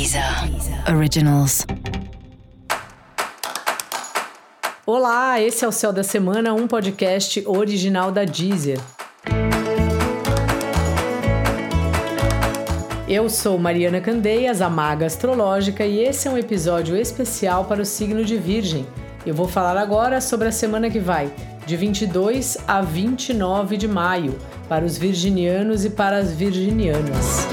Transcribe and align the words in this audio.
Deezer 0.00 0.24
Originals. 0.96 1.66
Olá, 4.86 5.38
esse 5.38 5.62
é 5.62 5.68
o 5.68 5.72
Céu 5.72 5.92
da 5.92 6.02
Semana, 6.02 6.54
um 6.54 6.66
podcast 6.66 7.44
original 7.46 8.10
da 8.10 8.24
Deezer. 8.24 8.80
Eu 13.06 13.28
sou 13.28 13.58
Mariana 13.58 14.00
Candeias, 14.00 14.62
a 14.62 14.70
maga 14.70 15.04
astrológica, 15.04 15.84
e 15.84 16.00
esse 16.00 16.26
é 16.26 16.30
um 16.30 16.38
episódio 16.38 16.96
especial 16.96 17.66
para 17.66 17.82
o 17.82 17.84
signo 17.84 18.24
de 18.24 18.38
Virgem. 18.38 18.86
Eu 19.26 19.34
vou 19.34 19.46
falar 19.46 19.76
agora 19.76 20.22
sobre 20.22 20.48
a 20.48 20.52
semana 20.52 20.88
que 20.88 20.98
vai, 20.98 21.30
de 21.66 21.76
22 21.76 22.56
a 22.66 22.80
29 22.80 23.76
de 23.76 23.86
maio, 23.86 24.34
para 24.66 24.82
os 24.82 24.96
virginianos 24.96 25.84
e 25.84 25.90
para 25.90 26.16
as 26.16 26.32
virginianas. 26.32 27.46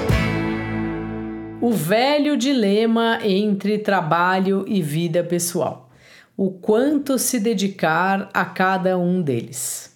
O 1.59 1.71
velho 1.71 2.37
dilema 2.37 3.19
entre 3.23 3.79
trabalho 3.79 4.63
e 4.68 4.79
vida 4.79 5.23
pessoal. 5.23 5.89
O 6.36 6.51
quanto 6.51 7.18
se 7.18 7.39
dedicar 7.39 8.29
a 8.32 8.45
cada 8.45 8.95
um 8.95 9.23
deles. 9.23 9.96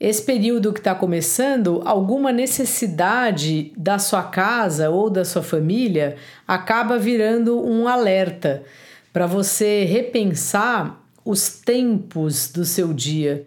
Esse 0.00 0.22
período 0.22 0.72
que 0.72 0.80
está 0.80 0.94
começando, 0.94 1.82
alguma 1.84 2.32
necessidade 2.32 3.72
da 3.76 3.98
sua 3.98 4.22
casa 4.22 4.88
ou 4.88 5.10
da 5.10 5.24
sua 5.24 5.42
família 5.42 6.16
acaba 6.48 6.98
virando 6.98 7.62
um 7.62 7.86
alerta 7.86 8.64
para 9.12 9.26
você 9.26 9.84
repensar 9.84 10.98
os 11.24 11.60
tempos 11.60 12.50
do 12.50 12.64
seu 12.64 12.92
dia. 12.92 13.46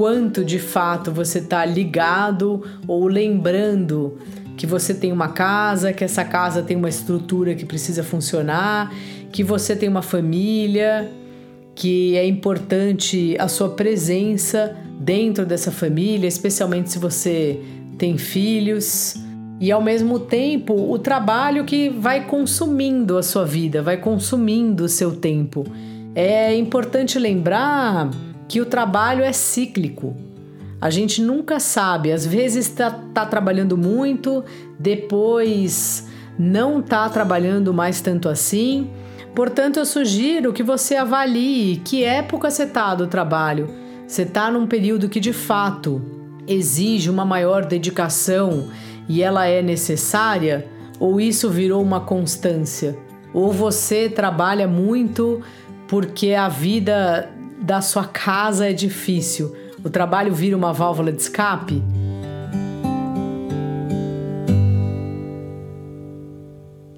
Quanto 0.00 0.42
de 0.42 0.58
fato 0.58 1.12
você 1.12 1.40
está 1.40 1.62
ligado 1.62 2.62
ou 2.88 3.06
lembrando 3.06 4.16
que 4.56 4.66
você 4.66 4.94
tem 4.94 5.12
uma 5.12 5.28
casa, 5.28 5.92
que 5.92 6.02
essa 6.02 6.24
casa 6.24 6.62
tem 6.62 6.74
uma 6.74 6.88
estrutura 6.88 7.54
que 7.54 7.66
precisa 7.66 8.02
funcionar, 8.02 8.94
que 9.30 9.44
você 9.44 9.76
tem 9.76 9.90
uma 9.90 10.00
família, 10.00 11.06
que 11.74 12.16
é 12.16 12.26
importante 12.26 13.36
a 13.38 13.46
sua 13.46 13.68
presença 13.68 14.74
dentro 14.98 15.44
dessa 15.44 15.70
família, 15.70 16.26
especialmente 16.26 16.92
se 16.92 16.98
você 16.98 17.60
tem 17.98 18.16
filhos. 18.16 19.16
E 19.60 19.70
ao 19.70 19.82
mesmo 19.82 20.18
tempo, 20.18 20.72
o 20.90 20.98
trabalho 20.98 21.66
que 21.66 21.90
vai 21.90 22.24
consumindo 22.24 23.18
a 23.18 23.22
sua 23.22 23.44
vida, 23.44 23.82
vai 23.82 23.98
consumindo 23.98 24.84
o 24.84 24.88
seu 24.88 25.14
tempo. 25.14 25.66
É 26.14 26.56
importante 26.56 27.18
lembrar 27.18 28.08
que 28.50 28.60
o 28.60 28.66
trabalho 28.66 29.22
é 29.22 29.32
cíclico. 29.32 30.16
A 30.80 30.90
gente 30.90 31.22
nunca 31.22 31.60
sabe, 31.60 32.10
às 32.10 32.26
vezes 32.26 32.66
está 32.66 32.90
tá 32.90 33.24
trabalhando 33.24 33.78
muito, 33.78 34.42
depois 34.76 36.08
não 36.36 36.80
está 36.80 37.08
trabalhando 37.08 37.72
mais 37.72 38.00
tanto 38.00 38.28
assim. 38.28 38.90
Portanto, 39.36 39.76
eu 39.76 39.86
sugiro 39.86 40.52
que 40.52 40.64
você 40.64 40.96
avalie 40.96 41.76
que 41.76 42.02
época 42.02 42.50
você 42.50 42.64
está 42.64 42.92
do 42.92 43.06
trabalho. 43.06 43.68
Você 44.04 44.22
está 44.22 44.50
num 44.50 44.66
período 44.66 45.08
que 45.08 45.20
de 45.20 45.32
fato 45.32 46.02
exige 46.44 47.08
uma 47.08 47.24
maior 47.24 47.64
dedicação 47.64 48.68
e 49.08 49.22
ela 49.22 49.46
é 49.46 49.62
necessária? 49.62 50.66
Ou 50.98 51.20
isso 51.20 51.48
virou 51.48 51.80
uma 51.80 52.00
constância? 52.00 52.98
Ou 53.32 53.52
você 53.52 54.08
trabalha 54.08 54.66
muito 54.66 55.40
porque 55.86 56.34
a 56.34 56.48
vida 56.48 57.30
da 57.60 57.80
sua 57.80 58.04
casa 58.04 58.68
é 58.68 58.72
difícil, 58.72 59.54
o 59.84 59.90
trabalho 59.90 60.34
vira 60.34 60.56
uma 60.56 60.72
válvula 60.72 61.12
de 61.12 61.20
escape? 61.20 61.82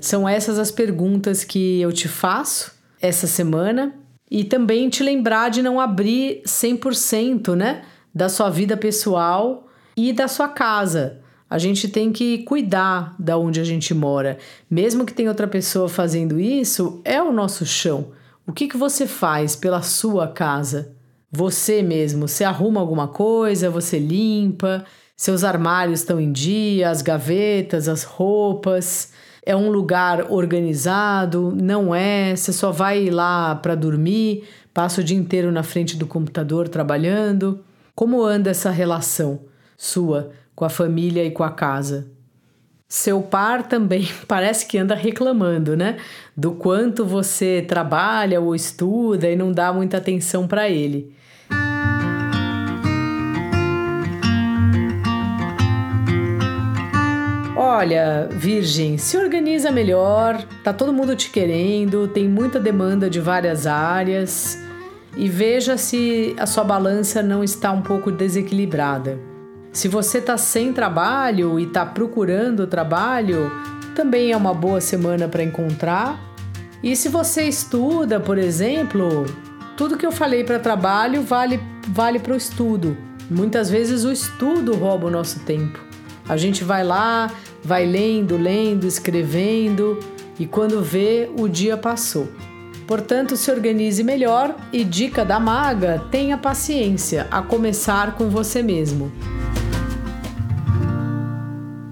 São 0.01 0.28
essas 0.28 0.59
as 0.59 0.71
perguntas 0.71 1.45
que 1.45 1.81
eu 1.81 1.93
te 1.93 2.09
faço 2.09 2.72
essa 3.01 3.27
semana 3.27 3.95
e 4.31 4.45
também 4.45 4.89
te 4.89 5.03
lembrar 5.03 5.49
de 5.49 5.62
não 5.62 5.78
abrir 5.78 6.43
100%, 6.45 7.55
né, 7.55 7.83
da 8.15 8.28
sua 8.28 8.51
vida 8.51 8.77
pessoal 8.77 9.69
e 9.97 10.12
da 10.12 10.27
sua 10.27 10.49
casa. 10.49 11.21
A 11.49 11.59
gente 11.59 11.87
tem 11.87 12.11
que 12.12 12.39
cuidar 12.39 13.15
da 13.19 13.37
onde 13.37 13.61
a 13.61 13.65
gente 13.65 13.93
mora. 13.93 14.39
Mesmo 14.71 15.05
que 15.05 15.12
tenha 15.12 15.28
outra 15.28 15.47
pessoa 15.47 15.89
fazendo 15.89 16.41
isso, 16.41 17.01
é 17.05 17.22
o 17.22 17.31
nosso 17.31 17.67
chão. 17.67 18.12
O 18.44 18.53
que, 18.53 18.66
que 18.66 18.76
você 18.76 19.06
faz 19.06 19.54
pela 19.54 19.82
sua 19.82 20.26
casa? 20.26 20.97
Você 21.30 21.80
mesmo, 21.80 22.26
você 22.26 22.42
arruma 22.42 22.80
alguma 22.80 23.06
coisa, 23.06 23.70
você 23.70 23.98
limpa, 23.98 24.84
seus 25.16 25.44
armários 25.44 26.00
estão 26.00 26.20
em 26.20 26.32
dia, 26.32 26.91
as 26.91 27.03
gavetas, 27.03 27.88
as 27.88 28.03
roupas. 28.03 29.12
É 29.47 29.54
um 29.54 29.70
lugar 29.70 30.30
organizado? 30.32 31.56
Não 31.56 31.94
é? 31.94 32.34
Você 32.34 32.53
só 32.53 32.72
vai 32.72 33.10
lá 33.10 33.54
para 33.54 33.76
dormir, 33.76 34.44
passa 34.74 35.00
o 35.00 35.04
dia 35.04 35.16
inteiro 35.16 35.53
na 35.53 35.62
frente 35.62 35.97
do 35.97 36.06
computador 36.06 36.69
trabalhando? 36.69 37.64
Como 37.94 38.24
anda 38.24 38.50
essa 38.50 38.70
relação 38.70 39.44
sua 39.76 40.30
com 40.54 40.64
a 40.64 40.69
família 40.69 41.24
e 41.24 41.30
com 41.30 41.44
a 41.44 41.50
casa? 41.50 42.10
Seu 42.94 43.22
par 43.22 43.62
também 43.62 44.06
parece 44.28 44.66
que 44.66 44.76
anda 44.76 44.94
reclamando, 44.94 45.75
né? 45.75 45.97
Do 46.36 46.53
quanto 46.53 47.06
você 47.06 47.64
trabalha 47.66 48.38
ou 48.38 48.54
estuda 48.54 49.30
e 49.30 49.34
não 49.34 49.50
dá 49.50 49.72
muita 49.72 49.97
atenção 49.97 50.47
para 50.47 50.69
ele. 50.69 51.10
Olha, 57.56 58.28
Virgem, 58.30 58.98
se 58.98 59.16
organiza 59.16 59.70
melhor, 59.70 60.44
tá 60.62 60.70
todo 60.70 60.92
mundo 60.92 61.16
te 61.16 61.30
querendo, 61.30 62.06
tem 62.09 62.28
muita 62.28 62.60
demanda 62.60 63.09
de 63.09 63.20
várias 63.20 63.66
áreas 63.66 64.59
e 65.16 65.30
veja 65.30 65.78
se 65.78 66.36
a 66.38 66.44
sua 66.44 66.62
balança 66.62 67.22
não 67.22 67.42
está 67.42 67.72
um 67.72 67.80
pouco 67.80 68.12
desequilibrada. 68.12 69.31
Se 69.72 69.88
você 69.88 70.19
está 70.19 70.37
sem 70.37 70.72
trabalho 70.72 71.59
e 71.59 71.65
está 71.65 71.87
procurando 71.87 72.66
trabalho, 72.66 73.50
também 73.94 74.31
é 74.31 74.37
uma 74.37 74.53
boa 74.53 74.81
semana 74.81 75.27
para 75.28 75.43
encontrar. 75.43 76.21
E 76.83 76.94
se 76.94 77.09
você 77.09 77.44
estuda, 77.44 78.21
por 78.21 78.37
exemplo, 78.37 79.25
tudo 79.77 79.97
que 79.97 80.05
eu 80.05 80.12
falei 80.12 80.44
para 80.44 80.59
trabalho 80.59 81.22
vale 81.22 81.59
vale 81.88 82.19
para 82.19 82.34
o 82.34 82.37
estudo. 82.37 82.97
Muitas 83.31 83.71
vezes 83.71 84.05
o 84.05 84.12
estudo 84.12 84.75
rouba 84.75 85.06
o 85.06 85.10
nosso 85.10 85.41
tempo. 85.41 85.81
A 86.28 86.37
gente 86.37 86.62
vai 86.62 86.84
lá, 86.84 87.31
vai 87.65 87.87
lendo, 87.87 88.37
lendo, 88.37 88.87
escrevendo 88.87 89.99
e 90.39 90.47
quando 90.47 90.83
vê, 90.83 91.31
o 91.39 91.49
dia 91.49 91.77
passou. 91.77 92.28
Portanto, 92.87 93.37
se 93.37 93.50
organize 93.50 94.03
melhor 94.03 94.54
e 94.72 94.84
dica 94.84 95.25
da 95.25 95.41
maga: 95.41 96.03
tenha 96.10 96.37
paciência, 96.37 97.27
a 97.31 97.41
começar 97.41 98.16
com 98.16 98.28
você 98.28 98.62
mesmo. 98.62 99.10